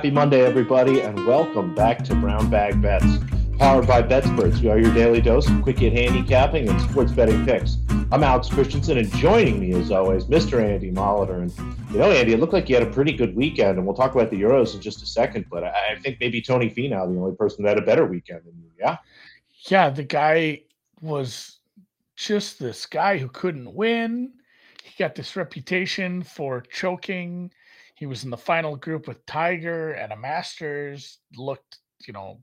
[0.00, 3.18] Happy Monday, everybody, and welcome back to Brown Bag Bets,
[3.58, 4.62] powered by BetSperts.
[4.62, 7.76] We are your daily dose of quick hit handicapping and sports betting picks.
[8.10, 10.64] I'm Alex Christensen, and joining me, as always, Mr.
[10.64, 11.42] Andy Molitor.
[11.42, 13.94] And you know, Andy, it looked like you had a pretty good weekend, and we'll
[13.94, 15.44] talk about the Euros in just a second.
[15.50, 18.40] But I, I think maybe Tony Finau, the only person that had a better weekend
[18.46, 18.70] than you.
[18.78, 18.96] Yeah.
[19.66, 20.62] Yeah, the guy
[21.02, 21.58] was
[22.16, 24.32] just this guy who couldn't win.
[24.82, 27.52] He got this reputation for choking
[28.00, 32.40] he was in the final group with Tiger and a Masters, looked, you know,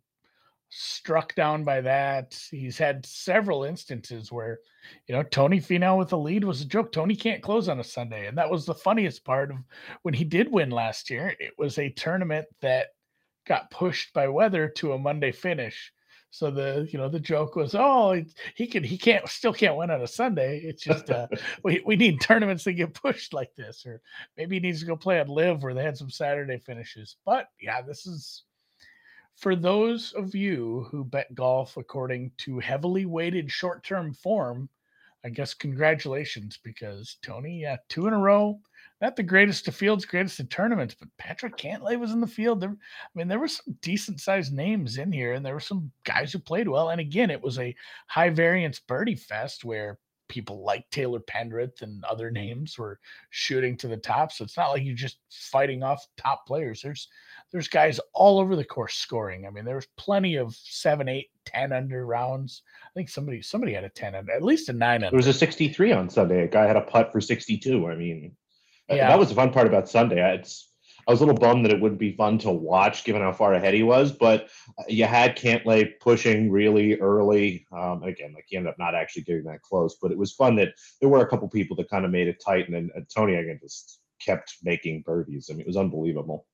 [0.70, 2.40] struck down by that.
[2.52, 4.60] He's had several instances where,
[5.08, 6.92] you know, Tony Finau with the lead was a joke.
[6.92, 8.28] Tony can't close on a Sunday.
[8.28, 9.58] And that was the funniest part of
[10.04, 11.36] when he did win last year.
[11.40, 12.90] It was a tournament that
[13.48, 15.92] got pushed by weather to a Monday finish.
[16.30, 18.24] So the you know the joke was, oh,
[18.56, 20.60] he can he can't still can't win on a Sunday.
[20.60, 21.28] It's just uh,
[21.64, 24.02] we we need tournaments that get pushed like this, or
[24.38, 27.16] maybe he needs to go play at LIV where they had some Saturday finishes.
[27.26, 28.44] But yeah, this is
[29.36, 34.70] for those of you who bet golf according to heavily weighted short term form.
[35.26, 38.60] I guess congratulations because Tony, yeah, two in a row
[39.02, 42.62] not the greatest of fields, greatest of tournaments, but Patrick Cantlay was in the field.
[42.62, 45.92] There, I mean, there were some decent sized names in here, and there were some
[46.04, 46.90] guys who played well.
[46.90, 47.76] And again, it was a
[48.08, 53.88] high variance birdie fest where people like Taylor Pendrith and other names were shooting to
[53.88, 54.32] the top.
[54.32, 56.82] So it's not like you're just fighting off top players.
[56.82, 57.08] There's
[57.52, 59.48] there's guys all over the course scoring.
[59.48, 62.64] I mean, there was plenty of seven, eight, ten under rounds.
[62.84, 65.12] I think somebody somebody had a ten under, at least a nine under.
[65.12, 66.44] There was a 63 on Sunday.
[66.44, 67.88] A guy had a putt for 62.
[67.88, 68.36] I mean,
[68.90, 69.10] yeah.
[69.10, 70.22] That was the fun part about Sunday.
[70.36, 70.68] It's
[71.08, 73.54] I was a little bummed that it wouldn't be fun to watch given how far
[73.54, 74.50] ahead he was, but
[74.90, 77.66] you had Cantlay pushing really early.
[77.72, 80.58] Um, again, like he ended up not actually getting that close, but it was fun
[80.58, 83.02] that there were a couple people that kind of made it tight, and then uh,
[83.14, 85.50] Tony again just kept making birdies.
[85.50, 86.46] I mean, it was unbelievable.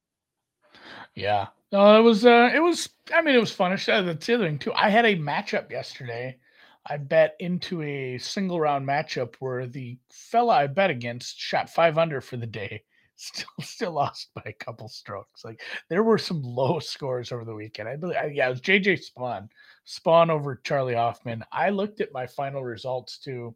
[1.15, 2.23] Yeah, no, it was.
[2.23, 2.89] Uh, it was.
[3.11, 3.73] I mean, it was fun.
[3.73, 4.73] Uh, the other thing too.
[4.73, 6.37] I had a matchup yesterday
[6.85, 11.97] I bet into a single round matchup where the fella I bet against shot five
[11.97, 12.83] under for the day.
[13.15, 15.45] Still, still lost by a couple strokes.
[15.45, 17.87] Like there were some low scores over the weekend.
[17.87, 19.49] I believe, yeah, it was JJ Spaun,
[19.87, 21.45] Spaun over Charlie Hoffman.
[21.51, 23.55] I looked at my final results too.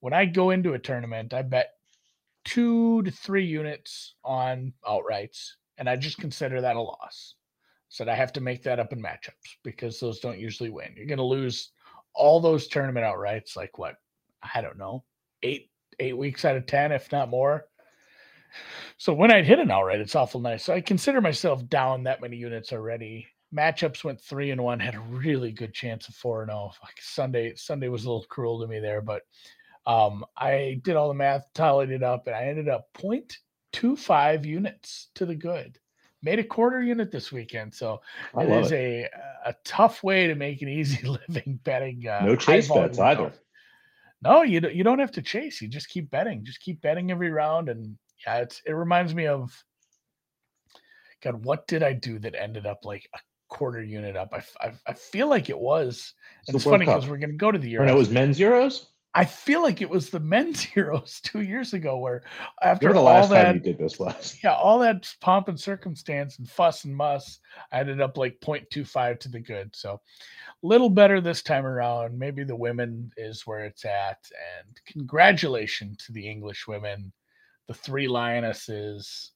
[0.00, 1.74] When I go into a tournament, I bet
[2.44, 7.34] two to three units on outrights, and I just consider that a loss.
[7.90, 10.94] Said I have to make that up in matchups because those don't usually win.
[10.96, 11.72] You're going to lose
[12.18, 13.94] all those tournament outrights, like what
[14.54, 15.04] I don't know,
[15.42, 17.66] eight eight weeks out of ten, if not more.
[18.96, 20.64] So when I'd hit an outright, it's awful nice.
[20.64, 23.26] So I consider myself down that many units already.
[23.54, 26.70] Matchups went three and one, had a really good chance of four and zero.
[26.72, 26.76] Oh.
[26.82, 29.22] Like Sunday, Sunday was a little cruel to me there, but
[29.86, 35.08] um, I did all the math, tallied it up, and I ended up 0.25 units
[35.14, 35.78] to the good
[36.22, 37.74] made a quarter unit this weekend.
[37.74, 38.00] So
[38.38, 39.10] it is it.
[39.44, 42.06] a a tough way to make an easy living betting.
[42.06, 43.32] Uh, no chase bets either.
[44.20, 45.62] No, you don't, you don't have to chase.
[45.62, 46.44] You just keep betting.
[46.44, 47.68] Just keep betting every round.
[47.68, 47.96] And
[48.26, 49.52] yeah, it's it reminds me of
[51.22, 51.44] God.
[51.44, 53.18] What did I do that ended up like a
[53.48, 54.32] quarter unit up?
[54.32, 56.14] I I, I feel like it was.
[56.46, 57.86] And it's, it's funny because we're going to go to the Euros.
[57.86, 58.86] No, it was men's Euros.
[59.14, 62.22] I feel like it was the men's Euros two years ago, where
[62.62, 64.38] after the last that, time you did this was.
[64.42, 67.40] Yeah, all that pomp and circumstance and fuss and muss,
[67.72, 69.74] I ended up like 0.25 to the good.
[69.74, 72.18] So a little better this time around.
[72.18, 74.18] Maybe the women is where it's at.
[74.60, 77.12] And congratulations to the English women,
[77.66, 79.32] the three lionesses.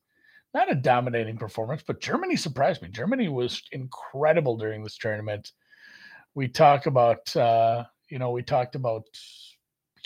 [0.55, 2.89] Not a dominating performance, but Germany surprised me.
[2.91, 5.51] Germany was incredible during this tournament.
[6.35, 9.05] We talk about uh, you know, we talked about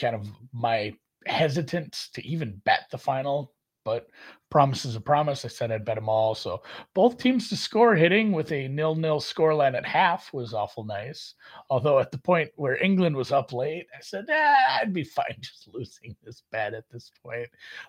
[0.01, 0.95] kind of my
[1.27, 3.53] hesitance to even bet the final,
[3.85, 4.09] but
[4.51, 5.45] promise is a promise.
[5.45, 6.35] I said I'd bet them all.
[6.35, 6.63] So
[6.95, 11.35] both teams to score hitting with a nil-nil scoreline at half was awful nice.
[11.71, 15.37] Although at the point where England was up late, I said, ah, I'd be fine
[15.41, 17.49] just losing this bet at this point,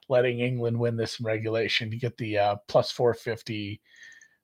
[0.10, 3.82] letting England win this regulation to get the uh, plus 450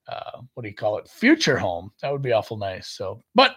[0.06, 1.08] uh, what do you call it?
[1.08, 1.90] Future home.
[2.02, 2.88] That would be awful nice.
[2.88, 3.56] So, but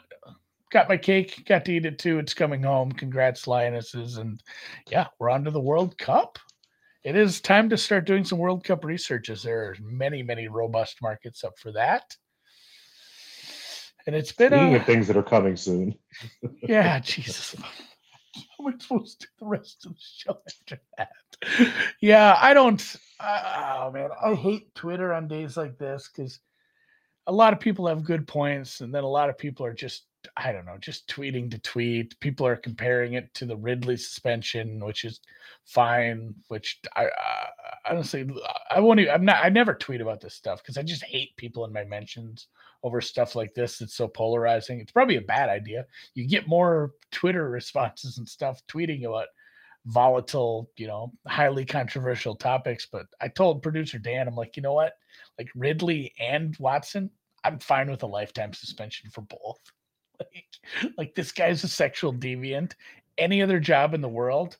[0.71, 2.19] got my cake, got to eat it too.
[2.19, 2.91] It's coming home.
[2.91, 4.17] Congrats, Lionesses.
[4.17, 4.41] And
[4.89, 6.39] yeah, we're on to the World Cup.
[7.03, 9.43] It is time to start doing some World Cup researches.
[9.43, 12.15] There are many, many robust markets up for that.
[14.05, 15.95] And it's been Speaking a, of things that are coming soon.
[16.63, 17.55] yeah, Jesus.
[17.59, 21.71] How am I supposed to do the rest of the show after that?
[22.01, 22.95] Yeah, I don't.
[23.19, 26.39] Uh, oh man, I hate Twitter on days like this because
[27.27, 30.05] a lot of people have good points, and then a lot of people are just
[30.35, 32.19] I don't know, just tweeting to tweet.
[32.19, 35.19] People are comparing it to the Ridley suspension, which is
[35.65, 36.33] fine.
[36.47, 37.45] Which I uh,
[37.89, 38.27] honestly,
[38.69, 38.99] I won't.
[38.99, 39.43] Even, I'm not.
[39.43, 42.47] I never tweet about this stuff because I just hate people in my mentions
[42.83, 43.81] over stuff like this.
[43.81, 44.79] It's so polarizing.
[44.79, 45.85] It's probably a bad idea.
[46.13, 49.27] You get more Twitter responses and stuff tweeting about
[49.85, 52.87] volatile, you know, highly controversial topics.
[52.91, 54.93] But I told producer Dan, I'm like, you know what?
[55.37, 57.09] Like Ridley and Watson,
[57.43, 59.59] I'm fine with a lifetime suspension for both.
[60.19, 62.73] Like, like this guy's a sexual deviant.
[63.19, 64.57] Any other job in the world,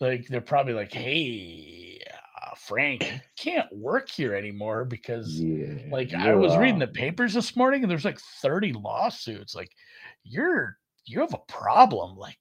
[0.00, 2.00] like they're probably like, hey,
[2.42, 3.06] uh, Frank,
[3.38, 7.90] can't work here anymore because, yeah, like, I was reading the papers this morning and
[7.90, 9.54] there's like 30 lawsuits.
[9.54, 9.72] Like,
[10.24, 12.16] you're you have a problem.
[12.16, 12.38] Like,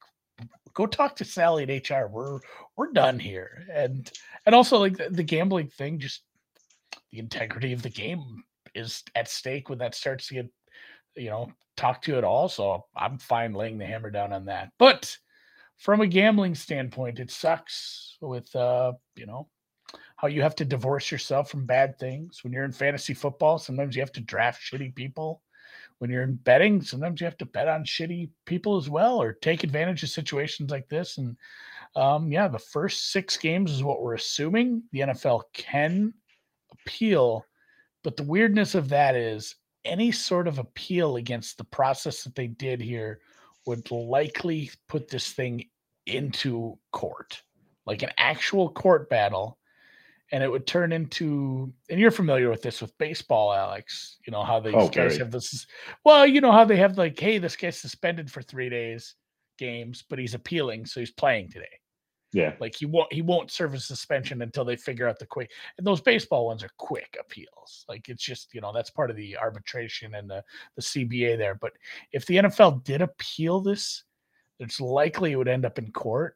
[0.73, 2.07] go talk to Sally at HR.
[2.07, 2.39] We're
[2.75, 3.65] we're done here.
[3.71, 4.09] And
[4.45, 6.21] and also like the, the gambling thing, just
[7.11, 8.43] the integrity of the game
[8.77, 10.49] is at stake when that starts to get,
[11.15, 12.47] you know, talked to at all.
[12.49, 14.71] So I'm fine laying the hammer down on that.
[14.77, 15.15] But
[15.77, 19.47] from a gambling standpoint, it sucks with uh, you know,
[20.15, 22.43] how you have to divorce yourself from bad things.
[22.43, 25.41] When you're in fantasy football, sometimes you have to draft shitty people
[25.99, 29.33] when you're in betting, sometimes you have to bet on shitty people as well, or
[29.33, 31.17] take advantage of situations like this.
[31.17, 31.35] And
[31.95, 34.83] um, yeah, the first six games is what we're assuming.
[34.91, 36.13] The NFL can
[36.71, 37.45] appeal,
[38.03, 39.55] but the weirdness of that is
[39.85, 43.19] any sort of appeal against the process that they did here
[43.65, 45.65] would likely put this thing
[46.05, 47.41] into court,
[47.85, 49.57] like an actual court battle
[50.31, 54.43] and it would turn into and you're familiar with this with baseball alex you know
[54.43, 55.65] how these oh, guys have this
[56.03, 59.15] well you know how they have like hey this guy's suspended for three days
[59.57, 61.65] games but he's appealing so he's playing today
[62.33, 65.49] yeah like he won't he won't serve a suspension until they figure out the quick
[65.77, 69.15] and those baseball ones are quick appeals like it's just you know that's part of
[69.15, 70.43] the arbitration and the
[70.75, 71.71] the cba there but
[72.11, 74.03] if the nfl did appeal this
[74.59, 76.35] it's likely it would end up in court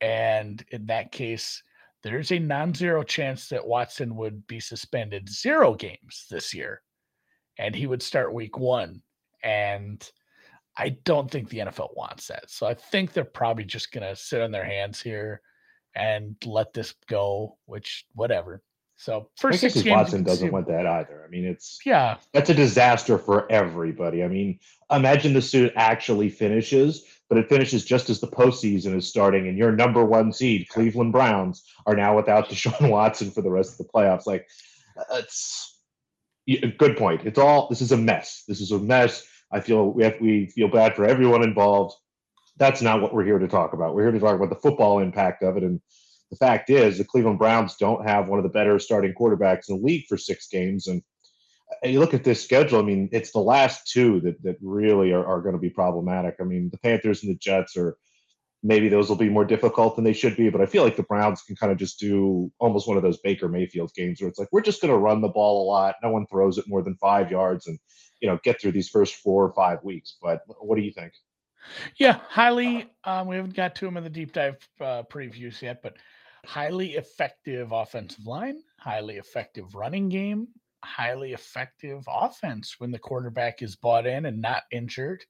[0.00, 1.62] and in that case
[2.02, 6.82] there's a non-zero chance that Watson would be suspended zero games this year,
[7.58, 9.02] and he would start week one.
[9.42, 10.08] And
[10.76, 12.50] I don't think the NFL wants that.
[12.50, 15.42] So I think they're probably just gonna sit on their hands here
[15.94, 18.62] and let this go, which whatever.
[19.00, 21.24] So first six games, Watson doesn't want that either.
[21.24, 24.22] I mean, it's yeah, that's a disaster for everybody.
[24.22, 24.58] I mean,
[24.90, 29.56] imagine the suit actually finishes, but it finishes just as the postseason is starting, and
[29.56, 33.86] your number one seed, Cleveland Browns, are now without Deshaun Watson for the rest of
[33.86, 34.26] the playoffs.
[34.26, 34.46] Like,
[34.98, 35.78] uh, it's
[36.46, 37.22] a good point.
[37.24, 38.44] It's all this is a mess.
[38.46, 39.26] This is a mess.
[39.52, 41.96] I feel we have we feel bad for everyone involved.
[42.56, 43.94] That's not what we're here to talk about.
[43.94, 45.80] We're here to talk about the football impact of it and
[46.30, 49.76] the fact is the Cleveland Browns don't have one of the better starting quarterbacks in
[49.76, 50.86] the league for six games.
[50.86, 51.02] And
[51.84, 55.12] uh, you look at this schedule, I mean, it's the last two that, that really
[55.12, 56.36] are, are going to be problematic.
[56.40, 57.96] I mean, the Panthers and the Jets are
[58.62, 61.02] maybe those will be more difficult than they should be, but I feel like the
[61.02, 64.38] Browns can kind of just do almost one of those Baker Mayfield games where it's
[64.38, 65.96] like, we're just going to run the ball a lot.
[66.02, 67.78] No one throws it more than five yards and,
[68.20, 70.18] you know, get through these first four or five weeks.
[70.20, 71.12] But what do you think?
[71.96, 72.90] Yeah, highly.
[73.04, 75.96] Um, we haven't got to him in the deep dive uh, previews yet, but
[76.46, 80.48] highly effective offensive line, highly effective running game,
[80.84, 85.22] highly effective offense when the quarterback is bought in and not injured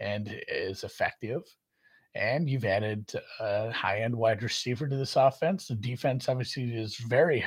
[0.00, 1.42] and is effective.
[2.14, 5.68] And you've added a high end wide receiver to this offense.
[5.68, 7.44] The defense obviously is very,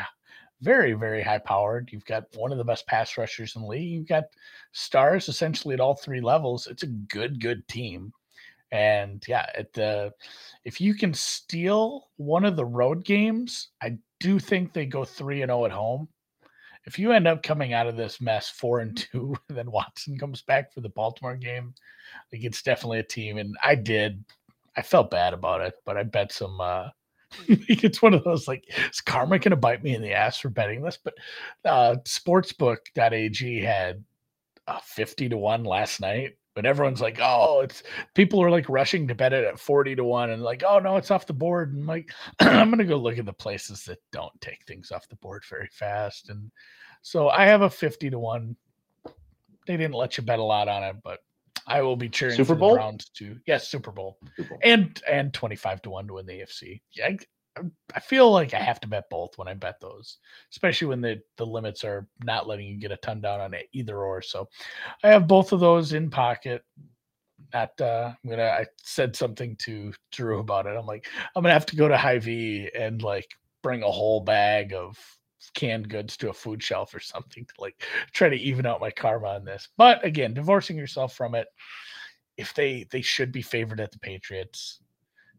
[0.62, 1.90] very, very high powered.
[1.92, 3.92] You've got one of the best pass rushers in the league.
[3.92, 4.26] You've got
[4.72, 6.68] stars essentially at all three levels.
[6.68, 8.14] It's a good, good team.
[8.72, 10.10] And yeah, it, uh,
[10.66, 15.44] if you can steal one of the road games, I do think they go three
[15.44, 16.08] and zero oh at home.
[16.86, 20.42] If you end up coming out of this mess four and two, then Watson comes
[20.42, 21.76] back for the Baltimore game,
[22.32, 23.38] like it's definitely a team.
[23.38, 24.24] And I did,
[24.76, 26.60] I felt bad about it, but I bet some.
[26.60, 26.90] uh
[27.48, 30.82] it's one of those like is karma gonna bite me in the ass for betting
[30.82, 30.98] this?
[31.04, 31.16] But
[31.66, 34.04] uh sportsbook.ag had
[34.68, 39.08] uh, 50 to 1 last night but everyone's like, oh, it's people are like rushing
[39.08, 41.74] to bet it at 40 to 1 and like, oh no, it's off the board.
[41.74, 45.16] And like, I'm gonna go look at the places that don't take things off the
[45.16, 46.30] board very fast.
[46.30, 46.52] And
[47.02, 48.56] so I have a 50 to 1.
[49.66, 51.20] They didn't let you bet a lot on it, but
[51.68, 53.38] I will be cheering Super Bowl round two.
[53.46, 54.18] Yes, Super Bowl.
[54.36, 54.60] Super Bowl.
[54.64, 56.82] And and 25 to 1 to win the AFC.
[56.94, 57.16] Yeah,
[57.96, 60.18] I feel like I have to bet both when I bet those,
[60.52, 63.68] especially when the the limits are not letting you get a ton down on it
[63.74, 64.22] either or.
[64.22, 64.50] So
[65.04, 66.64] I have both of those in pocket.
[67.54, 70.76] Not uh I'm gonna I said something to Drew about it.
[70.76, 73.30] I'm like, I'm gonna have to go to Hy-Vee and like
[73.62, 74.98] bring a whole bag of
[75.54, 77.84] canned goods to a food shelf or something to like
[78.14, 79.70] try to even out my karma on this.
[79.78, 81.48] But again, divorcing yourself from it,
[82.38, 84.82] if they they should be favored at the Patriots,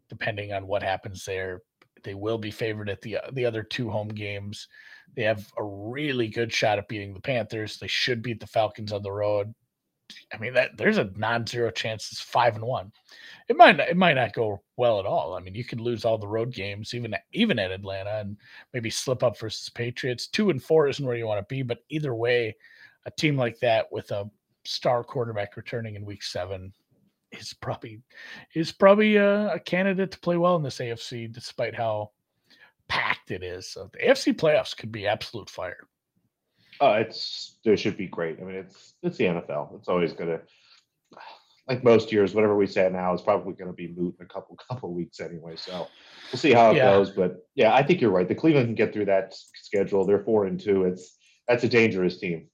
[0.09, 1.61] depending on what happens there
[2.03, 4.67] They will be favored at the the other two home games.
[5.15, 7.79] They have a really good shot at beating the Panthers.
[7.79, 9.53] They should beat the Falcons on the road.
[10.33, 12.91] I mean that there's a non-zero chance it's five and one.
[13.47, 15.33] It might it might not go well at all.
[15.33, 18.37] I mean, you could lose all the road games, even even at Atlanta, and
[18.73, 20.27] maybe slip up versus Patriots.
[20.27, 22.55] Two and four isn't where you want to be, but either way,
[23.05, 24.29] a team like that with a
[24.65, 26.73] star quarterback returning in week seven
[27.31, 28.01] is probably
[28.53, 32.11] is probably a, a candidate to play well in this AFC, despite how
[32.87, 33.67] packed it is.
[33.67, 35.87] So the AFC playoffs could be absolute fire.
[36.81, 38.39] Oh, it's it should be great.
[38.41, 39.77] I mean, it's it's the NFL.
[39.79, 40.41] It's always gonna
[41.67, 44.29] like most years, whatever we say now is probably going to be moot in a
[44.29, 45.55] couple couple weeks anyway.
[45.55, 45.87] So
[46.31, 46.91] we'll see how it yeah.
[46.91, 47.11] goes.
[47.11, 48.27] But yeah, I think you're right.
[48.27, 50.05] The Cleveland can get through that schedule.
[50.05, 50.83] They're four and two.
[50.83, 51.17] It's
[51.47, 52.47] that's a dangerous team.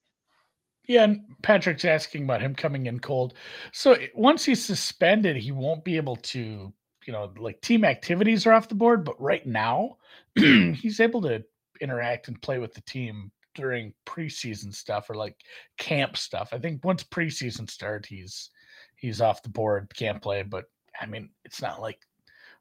[0.87, 3.35] Yeah, and Patrick's asking about him coming in cold.
[3.71, 6.73] So eh, once he's suspended, he won't be able to,
[7.05, 9.05] you know, like team activities are off the board.
[9.05, 9.97] But right now,
[10.35, 11.43] he's able to
[11.79, 15.35] interact and play with the team during preseason stuff or like
[15.77, 16.49] camp stuff.
[16.51, 18.49] I think once preseason starts, he's
[18.95, 20.43] he's off the board, can't play.
[20.43, 20.65] But
[20.99, 21.99] I mean, it's not like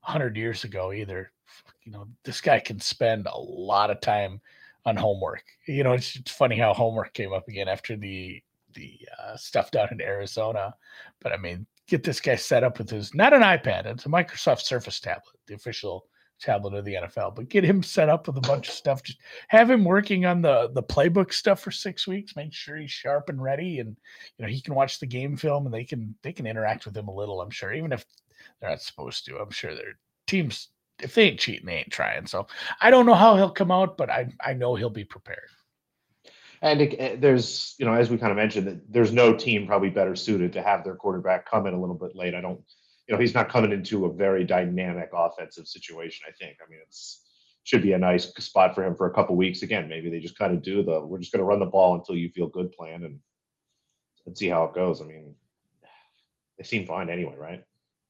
[0.01, 1.31] hundred years ago either.
[1.85, 4.41] You know, this guy can spend a lot of time
[4.87, 5.45] on homework.
[5.67, 8.43] You know, it's, it's funny how homework came up again after the
[8.75, 10.75] the uh, stuff down in Arizona.
[11.21, 14.09] But I mean, get this guy set up with his not an iPad, it's a
[14.09, 16.07] Microsoft Surface tablet, the official
[16.41, 17.35] tablet of the NFL.
[17.35, 19.03] But get him set up with a bunch of stuff.
[19.03, 19.19] Just
[19.49, 22.37] have him working on the the playbook stuff for six weeks.
[22.37, 23.97] Make sure he's sharp and ready, and
[24.37, 26.97] you know he can watch the game film, and they can they can interact with
[26.97, 27.41] him a little.
[27.41, 28.05] I'm sure, even if
[28.61, 29.39] they're not supposed to.
[29.39, 30.69] I'm sure their teams
[31.03, 32.27] if they ain't cheating, they ain't trying.
[32.27, 32.47] So
[32.81, 35.49] I don't know how he'll come out, but I I know he'll be prepared.
[36.63, 39.67] And it, eh, there's, you know, as we kind of mentioned, that there's no team
[39.67, 42.35] probably better suited to have their quarterback come in a little bit late.
[42.35, 42.61] I don't,
[43.11, 46.27] you know, he's not coming into a very dynamic offensive situation.
[46.29, 46.59] I think.
[46.65, 47.27] I mean, it's
[47.65, 49.63] should be a nice spot for him for a couple weeks.
[49.63, 51.97] Again, maybe they just kind of do the we're just going to run the ball
[51.97, 53.19] until you feel good plan and
[54.27, 55.03] and see how it goes.
[55.03, 55.35] I mean,
[56.57, 57.65] they seem fine anyway, right?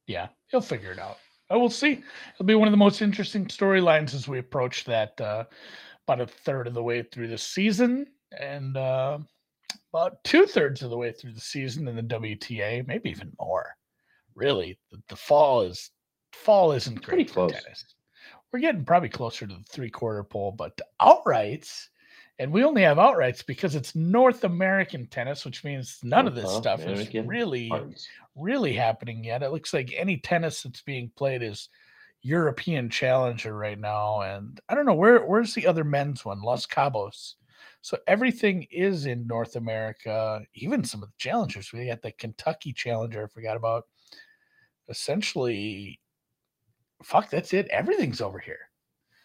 [0.07, 1.17] Yeah, he'll figure it out.
[1.49, 2.03] I will see.
[2.35, 5.45] It'll be one of the most interesting storylines as we approach that uh,
[6.07, 8.07] about a third of the way through the season
[8.39, 9.19] and uh,
[9.95, 13.75] about two thirds of the way through the season in the WTA, maybe even more.
[14.41, 15.91] Really, the, the fall is
[16.33, 17.53] fall isn't great Pretty for close.
[17.53, 17.85] tennis.
[18.53, 21.89] We're getting probably closer to the three quarter pole, but the outrights
[22.41, 26.47] and we only have outrights because it's North American tennis, which means none of this
[26.47, 26.61] uh-huh.
[26.61, 27.71] stuff American is really,
[28.35, 29.43] really happening yet.
[29.43, 31.69] It looks like any tennis that's being played is
[32.23, 36.67] European Challenger right now, and I don't know where where's the other men's one, Los
[36.67, 37.35] Cabos.
[37.83, 41.73] So everything is in North America, even some of the challengers.
[41.73, 43.85] We got the Kentucky Challenger, I forgot about.
[44.91, 46.01] Essentially,
[47.03, 47.69] fuck, that's it.
[47.69, 48.59] Everything's over here.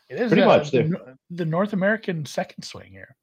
[0.09, 3.15] It is pretty much the, the North American second swing here.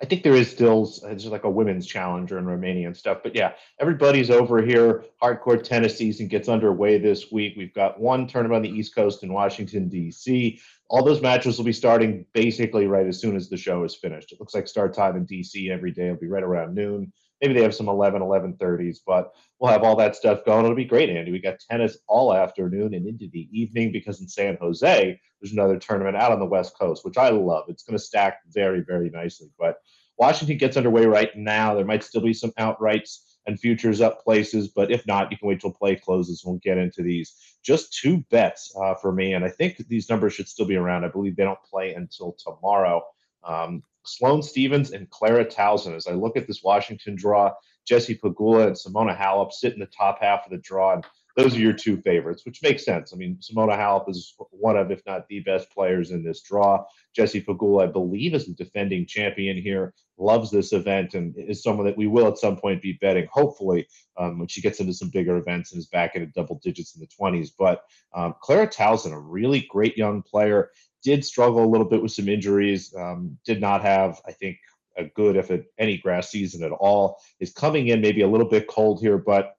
[0.00, 3.18] I think there is still it's like a women's challenger in Romania and stuff.
[3.22, 5.04] But yeah, everybody's over here.
[5.22, 7.54] Hard court tennis season gets underway this week.
[7.56, 10.60] We've got one tournament on the East Coast in Washington, D.C.
[10.90, 14.32] All those matches will be starting basically right as soon as the show is finished.
[14.32, 15.70] It looks like start time in D.C.
[15.70, 17.10] every day will be right around noon.
[17.40, 20.64] Maybe they have some 11, 11.30s, but we'll have all that stuff going.
[20.64, 21.32] It'll be great, Andy.
[21.32, 25.78] We got tennis all afternoon and into the evening because in San Jose, there's another
[25.78, 27.64] tournament out on the West Coast, which I love.
[27.68, 29.48] It's going to stack very, very nicely.
[29.58, 29.76] But
[30.18, 31.74] Washington gets underway right now.
[31.74, 35.48] There might still be some outrights and futures up places, but if not, you can
[35.48, 36.42] wait till play closes.
[36.44, 37.34] We'll get into these.
[37.62, 41.04] Just two bets uh, for me, and I think these numbers should still be around.
[41.04, 43.02] I believe they don't play until tomorrow.
[43.46, 45.94] Um, Sloane Stevens and Clara Tauson.
[45.94, 47.52] As I look at this Washington draw,
[47.86, 50.94] Jessie Pegula and Simona Halep sit in the top half of the draw.
[50.94, 51.04] And
[51.36, 53.12] those are your two favorites, which makes sense.
[53.12, 56.84] I mean, Simona Halep is one of, if not the best players in this draw.
[57.14, 61.86] Jessie Pegula, I believe, is the defending champion here, loves this event, and is someone
[61.86, 63.86] that we will at some point be betting, hopefully,
[64.16, 67.00] um, when she gets into some bigger events and is back into double digits in
[67.00, 67.50] the 20s.
[67.58, 67.82] But
[68.14, 70.70] um, Clara Tauson, a really great young player,
[71.02, 74.58] did struggle a little bit with some injuries, um, did not have, I think,
[74.96, 78.48] a good, if it, any grass season at all, is coming in maybe a little
[78.48, 79.56] bit cold here, but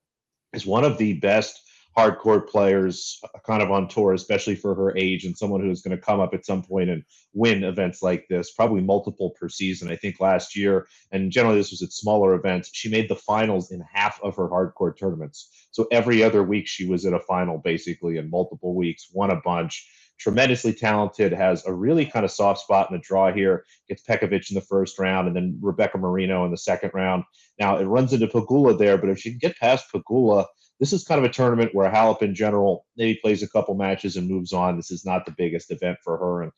[0.53, 1.62] is one of the best
[1.98, 5.82] hard court players uh, kind of on tour, especially for her age and someone who's
[5.82, 7.03] going to come up at some point and
[7.34, 9.89] win events like this, probably multiple per season.
[9.89, 13.72] I think last year, and generally this was at smaller events, she made the finals
[13.72, 15.67] in half of her hard court tournaments.
[15.72, 19.41] So every other week she was at a final basically in multiple weeks, won a
[19.41, 19.89] bunch.
[20.20, 23.66] Tremendously talented, has a really kind of soft spot in the draw here.
[23.88, 27.24] Gets Pekovic in the first round and then Rebecca Marino in the second round.
[27.60, 30.46] Now it runs into Pegula there, but if she can get past Pegula,
[30.80, 34.16] this is kind of a tournament where Halep in general maybe plays a couple matches
[34.16, 34.76] and moves on.
[34.76, 36.44] This is not the biggest event for her.
[36.44, 36.52] And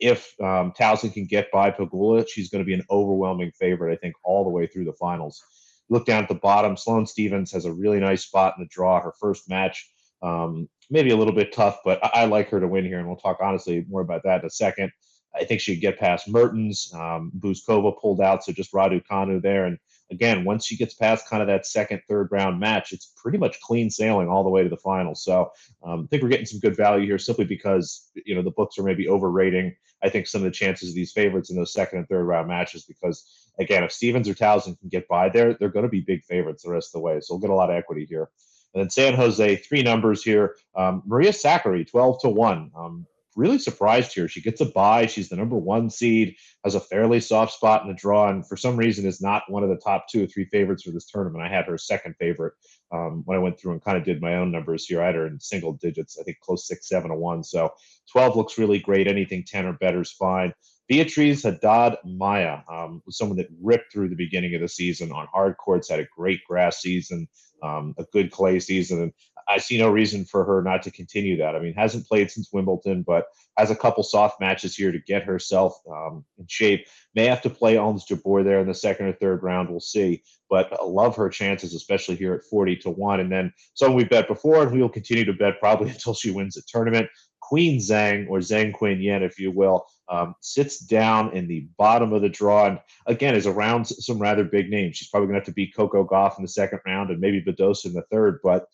[0.00, 3.96] if um, Tauson can get by Pegula, she's going to be an overwhelming favorite, I
[3.96, 5.42] think, all the way through the finals.
[5.88, 6.76] Look down at the bottom.
[6.76, 9.00] Sloane Stevens has a really nice spot in the draw.
[9.00, 9.88] Her first match,
[10.22, 13.06] um, maybe a little bit tough, but I, I, like her to win here, and
[13.06, 14.92] we'll talk honestly more about that in a second.
[15.34, 16.92] I think she'd get past Mertens.
[16.94, 19.66] Um, Bouzkova pulled out, so just Raducanu there.
[19.66, 19.78] And
[20.10, 23.60] again, once she gets past kind of that second, third round match, it's pretty much
[23.60, 25.14] clean sailing all the way to the final.
[25.14, 25.50] So
[25.84, 28.78] um, I think we're getting some good value here simply because, you know, the books
[28.78, 31.98] are maybe overrating, I think, some of the chances of these favorites in those second
[31.98, 35.68] and third round matches because, again, if Stevens or Tauson can get by there, they're
[35.68, 37.20] going to be big favorites the rest of the way.
[37.20, 38.30] So we'll get a lot of equity here.
[38.76, 40.56] And then San Jose, three numbers here.
[40.76, 42.70] Um, Maria Sakkari, 12 to 1.
[42.76, 44.28] Um, really surprised here.
[44.28, 45.06] She gets a bye.
[45.06, 48.54] She's the number one seed, has a fairly soft spot in the draw, and for
[48.54, 51.42] some reason is not one of the top two or three favorites for this tournament.
[51.42, 52.52] I had her second favorite
[52.92, 55.02] um, when I went through and kind of did my own numbers here.
[55.02, 57.44] I had her in single digits, I think close six, seven to one.
[57.44, 57.70] So
[58.12, 59.08] 12 looks really great.
[59.08, 60.52] Anything 10 or better is fine.
[60.88, 65.26] Beatriz Haddad Maia um, was someone that ripped through the beginning of the season on
[65.32, 67.28] hard courts, had a great grass season,
[67.62, 69.12] um, a good clay season, and
[69.48, 71.54] I see no reason for her not to continue that.
[71.54, 73.26] I mean, hasn't played since Wimbledon, but
[73.56, 76.86] has a couple soft matches here to get herself um, in shape.
[77.14, 79.70] May have to play Ons Jabeur there in the second or third round.
[79.70, 80.22] We'll see.
[80.50, 83.20] But I love her chances, especially here at 40 to 1.
[83.20, 86.30] And then someone we bet before, and we will continue to bet probably until she
[86.32, 87.08] wins the tournament.
[87.40, 92.22] Queen Zhang, or Zheng Qinwen, if you will, um, sits down in the bottom of
[92.22, 94.96] the draw and again is around some rather big names.
[94.96, 97.42] She's probably going to have to beat Coco Gauff in the second round and maybe
[97.42, 98.66] Badosa in the third, but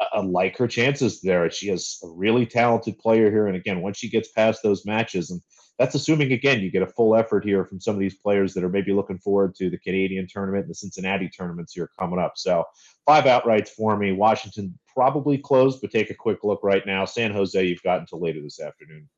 [0.00, 1.50] I like her chances there.
[1.50, 3.46] She has a really talented player here.
[3.46, 5.40] And again, once she gets past those matches, and
[5.78, 8.64] that's assuming, again, you get a full effort here from some of these players that
[8.64, 12.32] are maybe looking forward to the Canadian tournament and the Cincinnati tournaments here coming up.
[12.36, 12.64] So
[13.04, 14.12] five outrights for me.
[14.12, 17.04] Washington probably closed, but take a quick look right now.
[17.04, 19.08] San Jose, you've got until later this afternoon.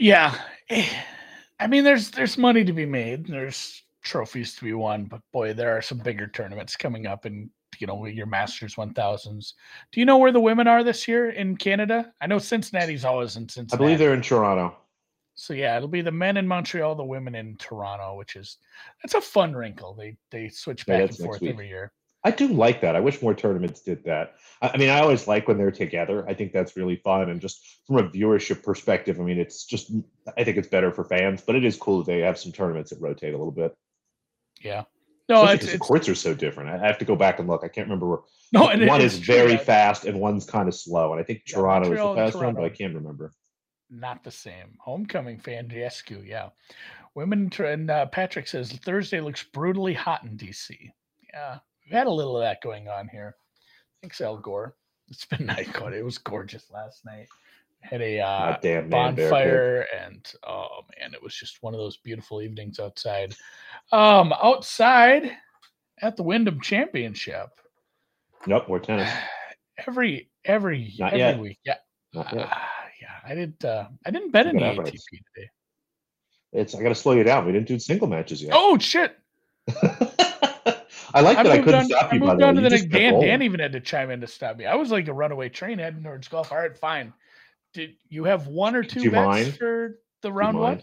[0.00, 0.34] Yeah.
[1.60, 3.26] I mean, there's there's money to be made.
[3.26, 7.50] There's trophies to be won, but boy, there are some bigger tournaments coming up and
[7.78, 9.52] you know your Masters 1000s.
[9.92, 12.12] Do you know where the women are this year in Canada?
[12.20, 13.74] I know Cincinnati's always in Cincinnati.
[13.74, 14.74] I believe they're in Toronto.
[15.34, 18.56] So yeah, it'll be the men in Montreal, the women in Toronto, which is
[19.02, 19.94] that's a fun wrinkle.
[19.94, 21.92] They they switch back yeah, and forth every year.
[22.22, 22.96] I do like that.
[22.96, 24.34] I wish more tournaments did that.
[24.60, 26.28] I mean, I always like when they're together.
[26.28, 27.30] I think that's really fun.
[27.30, 29.90] And just from a viewership perspective, I mean, it's just,
[30.36, 32.90] I think it's better for fans, but it is cool that they have some tournaments
[32.90, 33.74] that rotate a little bit.
[34.60, 34.84] Yeah.
[35.30, 36.68] No, it's, it's, the courts are so different.
[36.70, 37.62] I have to go back and look.
[37.64, 38.08] I can't remember.
[38.08, 38.18] Where,
[38.52, 41.12] no, and one is very fast and one's kind of slow.
[41.12, 43.32] And I think yeah, Toronto Montreal is the fast one, but I can't remember.
[43.88, 44.76] Not the same.
[44.78, 46.50] Homecoming Fanjescu, yeah.
[47.14, 50.76] Women and uh, Patrick says Thursday looks brutally hot in DC.
[51.32, 51.58] Yeah,
[51.90, 53.34] we've had a little of that going on here.
[54.00, 54.76] Thanks, Al Gore.
[55.08, 55.68] It's been night.
[55.92, 57.26] It was gorgeous last night
[57.82, 62.78] had a uh, bonfire and oh man it was just one of those beautiful evenings
[62.78, 63.34] outside
[63.90, 65.32] um outside
[66.02, 67.48] at the wyndham championship
[68.46, 69.10] nope we're tennis
[69.86, 71.38] every every Not every yet.
[71.38, 71.74] week yeah.
[72.14, 72.24] Uh,
[73.00, 75.48] yeah i didn't uh i didn't bet any atp today
[76.52, 79.16] it's i gotta slow you down we didn't do single matches yet oh shit
[81.12, 82.24] I like I that I couldn't on, stop you.
[82.24, 82.88] I moved on to the next.
[82.88, 84.66] Dan, Dan even had to chime in to stop me.
[84.66, 86.52] I was like a runaway train heading towards golf.
[86.52, 87.12] All right, fine
[87.72, 89.56] did you have one or two bets mind?
[89.56, 90.82] for the round one?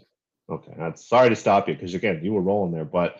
[0.50, 3.20] Okay, that's sorry to stop you because again you were rolling there, but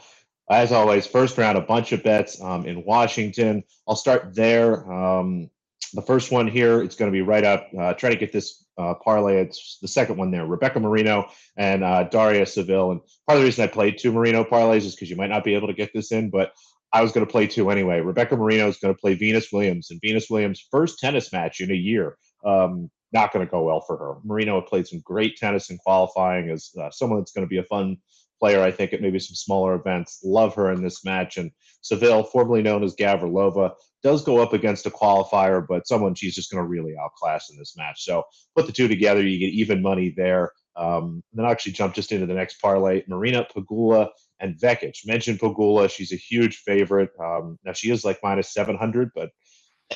[0.50, 3.64] as always, first round a bunch of bets um, in Washington.
[3.86, 4.90] I'll start there.
[4.90, 5.50] Um,
[5.94, 7.68] the first one here, it's going to be right up.
[7.78, 9.42] Uh, try to get this uh, parlay.
[9.42, 10.46] It's the second one there.
[10.46, 12.92] Rebecca Marino and uh, Daria Saville.
[12.92, 15.44] And part of the reason I played two Marino parlays is because you might not
[15.44, 16.54] be able to get this in, but
[16.98, 18.00] I was going to play two anyway.
[18.00, 21.70] Rebecca Marino is going to play Venus Williams, and Venus Williams' first tennis match in
[21.70, 22.18] a year.
[22.44, 24.16] Um, not going to go well for her.
[24.24, 27.64] Marino played some great tennis in qualifying as uh, someone that's going to be a
[27.66, 27.98] fun
[28.40, 30.22] player, I think, at maybe some smaller events.
[30.24, 31.38] Love her in this match.
[31.38, 36.34] And Saville, formerly known as Gavrilova, does go up against a qualifier, but someone she's
[36.34, 38.04] just going to really outclass in this match.
[38.04, 38.24] So
[38.56, 40.52] put the two together, you get even money there.
[40.76, 43.04] Um, then I'll actually jump just into the next parlay.
[43.08, 45.06] Marina Pegula and Vekic.
[45.06, 45.90] Mentioned Pegula.
[45.90, 47.10] She's a huge favorite.
[47.20, 49.30] Um, now she is like minus 700, but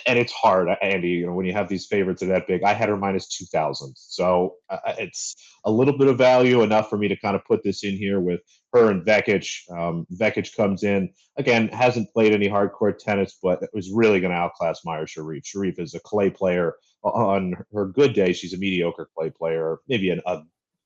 [0.08, 1.10] and it's hard, Andy.
[1.10, 3.28] You know, when you have these favorites that are that big, I had her minus
[3.28, 7.36] two thousand, so uh, it's a little bit of value enough for me to kind
[7.36, 8.40] of put this in here with
[8.74, 9.70] her and Vekic.
[9.70, 14.32] Um, Vekic comes in again, hasn't played any hard court tennis, but was really going
[14.32, 15.44] to outclass Mayar Sharif.
[15.44, 16.76] Sherif is a clay player.
[17.04, 20.22] On her good day, she's a mediocre clay player, maybe an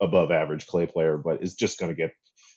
[0.01, 2.11] above average clay player, but is just going to get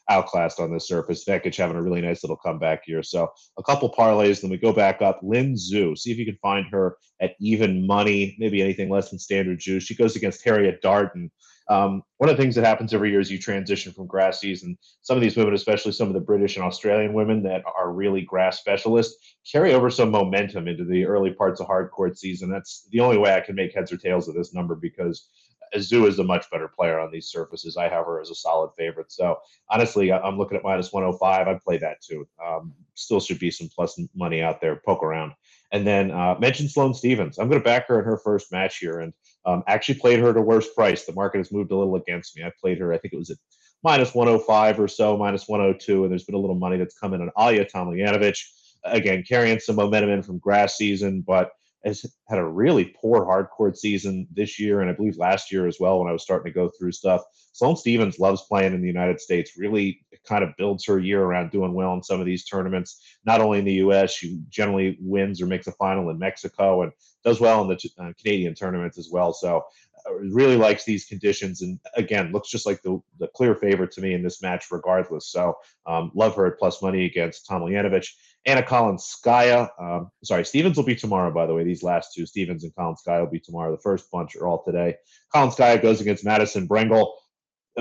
[0.09, 1.25] outclassed on this surface.
[1.25, 3.03] Vekic having a really nice little comeback here.
[3.03, 5.21] So a couple parlays, then we go back up.
[5.23, 9.19] Lin Zhu, see if you can find her at even money, maybe anything less than
[9.19, 9.85] standard juice.
[9.85, 11.31] She goes against Harriet Darden.
[11.71, 14.79] Um, one of the things that happens every year is you transition from grass season.
[15.03, 18.23] Some of these women, especially some of the British and Australian women that are really
[18.23, 22.51] grass specialists, carry over some momentum into the early parts of hard court season.
[22.51, 25.29] That's the only way I can make heads or tails of this number because
[25.75, 27.77] Azu is a much better player on these surfaces.
[27.77, 29.11] I have her as a solid favorite.
[29.13, 29.39] So
[29.71, 31.49] honestly, I'm looking at minus 105.
[31.49, 32.27] I'd play that too.
[32.45, 34.81] Um, still should be some plus money out there.
[34.85, 35.33] Poke around.
[35.71, 37.39] And then uh, mention Sloane Stevens.
[37.39, 39.13] I'm going to back her in her first match here, and
[39.45, 41.05] um, actually played her at a worse price.
[41.05, 42.43] The market has moved a little against me.
[42.43, 42.93] I played her.
[42.93, 43.37] I think it was at
[43.83, 47.21] minus 105 or so, minus 102, and there's been a little money that's come in
[47.21, 48.43] on Ajla Tomljanovic.
[48.85, 51.51] Again, carrying some momentum in from grass season, but
[51.85, 55.67] has had a really poor hard court season this year and I believe last year
[55.67, 57.23] as well when I was starting to go through stuff.
[57.59, 61.51] Sloane Stevens loves playing in the United States, really kind of builds her year around
[61.51, 63.03] doing well in some of these tournaments.
[63.25, 66.93] Not only in the US, she generally wins or makes a final in Mexico and
[67.25, 69.33] does well in the uh, Canadian tournaments as well.
[69.33, 69.65] So
[70.07, 74.03] uh, really likes these conditions and again looks just like the, the clear favorite to
[74.03, 75.33] me in this match regardless.
[75.33, 78.09] So um, love her at plus money against Tomljanovic.
[78.47, 79.69] Anna Kalinskaya.
[79.81, 81.65] Um, sorry, Stevens will be tomorrow, by the way.
[81.65, 83.73] These last two, Stevens and Kalinskaya, will be tomorrow.
[83.73, 84.95] The first bunch are all today.
[85.35, 87.11] Kalinskaya goes against Madison Brengle.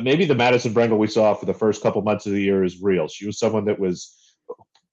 [0.02, 2.82] Maybe the Madison Brengle we saw for the first couple months of the year is
[2.82, 3.08] real.
[3.08, 4.16] She was someone that was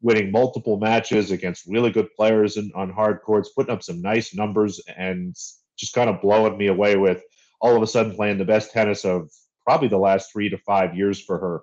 [0.02, 4.34] winning multiple matches against really good players in, on hard courts, putting up some nice
[4.34, 5.34] numbers, and
[5.76, 7.22] just kind of blowing me away with
[7.60, 9.30] all of a sudden playing the best tennis of
[9.64, 11.62] probably the last three to five years for her.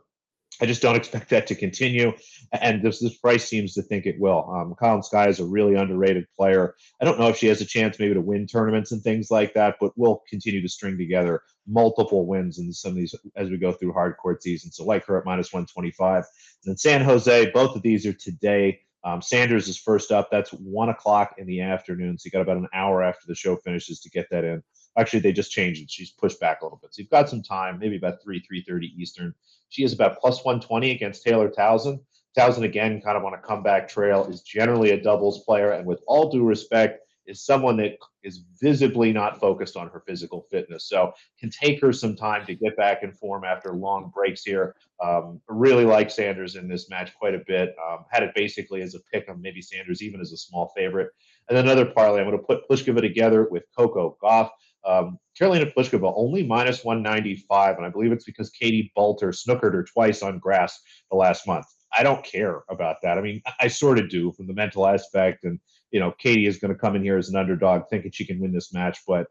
[0.62, 2.14] I just don't expect that to continue.
[2.54, 4.48] And this, this price seems to think it will.
[4.54, 6.76] Um, Kalinskaya is a really underrated player.
[7.02, 9.54] I don't know if she has a chance maybe to win tournaments and things like
[9.56, 13.58] that, but we'll continue to string together multiple wins in some of these as we
[13.58, 14.72] go through hard court season.
[14.72, 16.16] So like her at minus 125.
[16.16, 16.26] And
[16.64, 18.82] then San Jose, both of these are today.
[19.04, 20.30] Um, Sanders is first up.
[20.32, 22.20] That's one o'clock in the afternoon.
[22.20, 24.62] So you got about an hour after the show finishes to get that in.
[24.98, 25.90] Actually, they just changed it.
[25.90, 26.94] She's pushed back a little bit.
[26.94, 29.34] So you've got some time, maybe about 3, 3.30 Eastern.
[29.70, 32.00] She is about plus 120 against Taylor Townsend.
[32.38, 35.72] Townsend, again, kind of on a comeback trail, is generally a doubles player.
[35.72, 40.46] And with all due respect, is someone that is visibly not focused on her physical
[40.52, 40.88] fitness.
[40.88, 44.76] So can take her some time to get back in form after long breaks here.
[45.04, 47.76] Um, really like Sanders in this match quite a bit.
[47.88, 51.10] Um, had it basically as a pick on maybe Sanders even as a small favorite.
[51.50, 54.50] And another parlay, I'm going to put Pliskova together with Coco Gauff.
[54.86, 59.84] Um, Karolina Pliskova only minus 195, and I believe it's because Katie Boulter snookered her
[59.84, 61.66] twice on grass the last month.
[61.98, 63.18] I don't care about that.
[63.18, 65.60] I mean, I sort of do from the mental aspect, and
[65.92, 68.40] you know, Katie is going to come in here as an underdog, thinking she can
[68.40, 69.28] win this match, but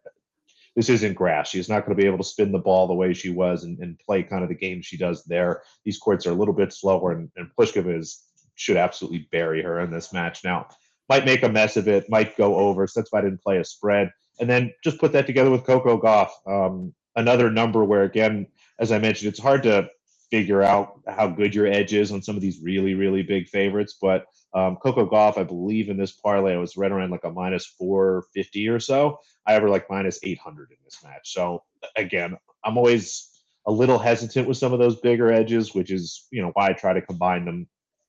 [0.76, 1.48] this isn't grass.
[1.48, 3.78] She's not going to be able to spin the ball the way she was and,
[3.80, 5.62] and play kind of the game she does there.
[5.84, 9.80] These courts are a little bit slower, and, and Pliskova is should absolutely bury her
[9.80, 10.44] in this match.
[10.44, 10.68] Now,
[11.08, 12.86] might make a mess of it, might go over.
[12.86, 14.10] So that's why I didn't play a spread
[14.40, 16.30] and then just put that together with Coco Gauff.
[16.46, 18.46] Um, another number where, again,
[18.78, 19.88] as I mentioned, it's hard to
[20.30, 23.96] figure out how good your edge is on some of these really, really big favorites.
[24.00, 27.30] But um, Coco Gauff, I believe in this parlay, I was right around like a
[27.30, 29.18] minus 450 or so.
[29.46, 31.32] I ever like minus 800 in this match.
[31.32, 31.62] So
[31.96, 33.28] again, I'm always
[33.66, 36.72] a little hesitant with some of those bigger edges, which is, you know, why I
[36.72, 37.68] try to combine them,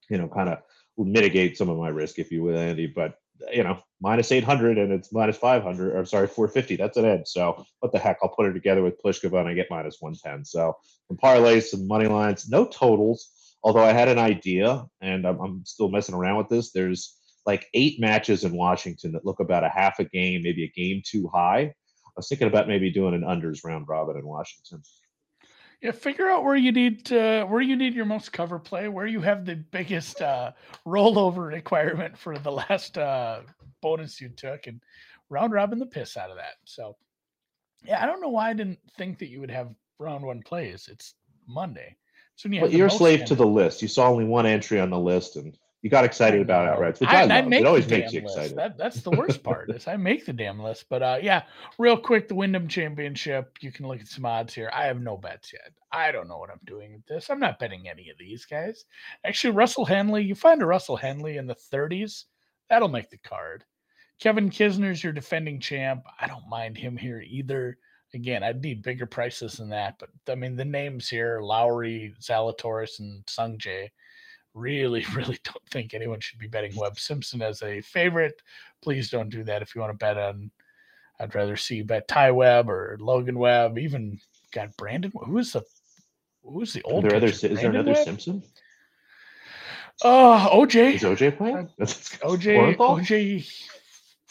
[0.10, 0.60] you know, kind of
[0.98, 2.88] mitigate some of my risk, if you will, Andy.
[2.88, 3.16] But
[3.54, 6.76] you know, minus 800 and it's minus 500, or sorry, 450.
[6.76, 7.28] That's an edge.
[7.28, 8.18] So what the heck?
[8.22, 10.46] I'll put it together with Pliskova and I get minus 110.
[10.46, 10.78] So
[11.08, 13.30] some parlays, some money lines, no totals.
[13.64, 16.72] Although I had an idea and I'm, I'm still messing around with this.
[16.72, 20.80] There's like eight matches in Washington that look about a half a game, maybe a
[20.80, 21.62] game too high.
[21.64, 24.84] I was thinking about maybe doing an unders round robin in Washington.
[25.82, 29.08] Yeah, figure out where you need uh, where you need your most cover play, where
[29.08, 30.52] you have the biggest uh,
[30.86, 33.42] rollover requirement for the last uh,
[33.82, 34.80] bonus you took, and
[35.30, 36.56] round robin the piss out of that.
[36.66, 36.98] So,
[37.84, 40.88] yeah, I don't know why I didn't think that you would have round one plays.
[40.92, 41.16] It's
[41.48, 41.98] Monday.
[42.36, 43.82] So when you well, you're a slave to the list.
[43.82, 47.10] You saw only one entry on the list, and you got excited about outrights, which
[47.10, 48.56] I, I, I Make it always makes you excited.
[48.56, 50.86] That, that's the worst part is I make the damn list.
[50.90, 51.44] But uh, yeah,
[51.80, 53.58] real quick, the Wyndham Championship.
[53.62, 54.70] You can look at some odds here.
[54.74, 55.72] I have no bets yet.
[55.92, 57.30] I don't know what I'm doing with this.
[57.30, 58.86] I'm not betting any of these guys.
[59.26, 60.24] Actually, Russell Henley.
[60.24, 62.26] You find a Russell Henley in the 30s,
[62.70, 63.64] that'll make the card.
[64.20, 66.04] Kevin Kisner's your defending champ.
[66.20, 67.80] I don't mind him here either.
[68.14, 73.00] Again, I'd need bigger prices than that, but I mean the names here: Lowry, Zalatoris,
[73.00, 73.90] and Sungjae
[74.54, 78.42] really, really don't think anyone should be betting Webb Simpson as a favorite.
[78.82, 80.52] Please don't do that if you want to bet on.
[81.20, 84.20] I'd rather see you bet Ty Webb or Logan Webb, even
[84.52, 85.12] got Brandon.
[85.14, 85.64] Who is the
[86.44, 87.06] who's the old?
[87.06, 88.04] Are there other, is there another Webb?
[88.04, 88.44] Simpson?
[90.04, 90.96] Uh, OJ.
[90.96, 91.70] Is OJ playing?
[91.78, 92.76] That's OJ.
[92.78, 93.68] OJ.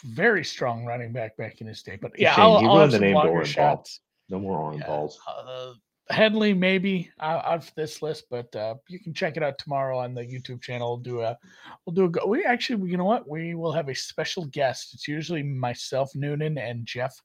[0.03, 3.45] Very strong running back back in his day, but yeah, I'll, I'll the some longer
[3.45, 4.01] shots.
[4.29, 4.87] No more on yeah.
[4.87, 5.19] balls.
[5.27, 5.73] Uh,
[6.11, 9.97] Headley maybe out, out of this list, but uh, you can check it out tomorrow
[9.97, 10.89] on the YouTube channel.
[10.89, 11.37] We'll do a,
[11.85, 12.09] we'll do a.
[12.09, 13.27] Go- we actually, you know what?
[13.27, 14.93] We will have a special guest.
[14.93, 17.19] It's usually myself, Noonan, and Jeff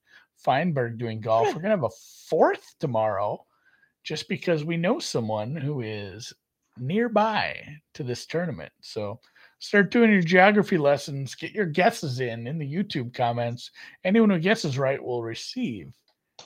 [0.44, 1.49] Feinberg doing golf.
[1.49, 1.90] We're gonna have a
[2.29, 3.44] fourth tomorrow,
[4.05, 6.33] just because we know someone who is
[6.79, 7.61] nearby
[7.94, 8.72] to this tournament.
[8.81, 9.20] So
[9.59, 11.35] start doing your geography lessons.
[11.35, 13.70] Get your guesses in in the YouTube comments.
[14.05, 15.92] Anyone who guesses right will receive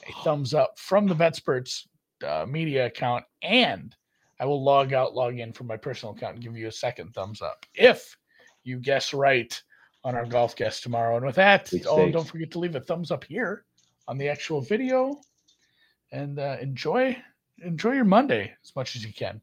[0.07, 1.85] a thumbs up from the BetSperts
[2.23, 3.95] uh, media account, and
[4.39, 7.13] I will log out, log in from my personal account, and give you a second
[7.13, 8.17] thumbs up if
[8.63, 9.61] you guess right
[10.03, 11.17] on our golf guest tomorrow.
[11.17, 13.65] And with that, oh, don't forget to leave a thumbs up here
[14.07, 15.19] on the actual video,
[16.11, 17.15] and uh, enjoy
[17.63, 19.41] enjoy your Monday as much as you can.